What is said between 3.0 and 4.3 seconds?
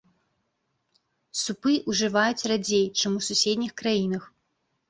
чым у суседніх краінах.